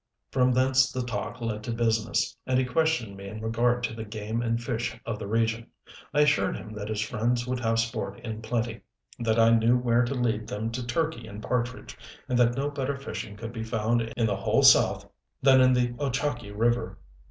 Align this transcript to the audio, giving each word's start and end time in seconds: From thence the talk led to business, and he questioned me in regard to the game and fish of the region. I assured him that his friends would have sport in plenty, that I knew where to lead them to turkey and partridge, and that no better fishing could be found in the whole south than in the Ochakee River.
From 0.31 0.51
thence 0.51 0.91
the 0.91 1.03
talk 1.03 1.41
led 1.41 1.63
to 1.63 1.71
business, 1.71 2.35
and 2.47 2.57
he 2.57 2.65
questioned 2.65 3.15
me 3.15 3.27
in 3.29 3.39
regard 3.39 3.83
to 3.83 3.93
the 3.93 4.03
game 4.03 4.41
and 4.41 4.59
fish 4.59 4.99
of 5.05 5.19
the 5.19 5.27
region. 5.27 5.67
I 6.11 6.21
assured 6.21 6.57
him 6.57 6.73
that 6.73 6.89
his 6.89 7.01
friends 7.01 7.45
would 7.45 7.59
have 7.59 7.77
sport 7.77 8.19
in 8.21 8.41
plenty, 8.41 8.81
that 9.19 9.37
I 9.37 9.51
knew 9.51 9.77
where 9.77 10.03
to 10.03 10.15
lead 10.15 10.47
them 10.47 10.71
to 10.71 10.83
turkey 10.87 11.27
and 11.27 11.39
partridge, 11.43 11.95
and 12.27 12.39
that 12.39 12.57
no 12.57 12.71
better 12.71 12.97
fishing 12.97 13.37
could 13.37 13.53
be 13.53 13.61
found 13.63 14.01
in 14.17 14.25
the 14.25 14.37
whole 14.37 14.63
south 14.63 15.07
than 15.43 15.61
in 15.61 15.71
the 15.71 15.89
Ochakee 15.99 16.49
River. 16.51 16.97